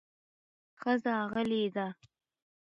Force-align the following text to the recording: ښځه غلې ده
ښځه 0.81 1.15
غلې 1.31 1.63
ده 1.75 1.87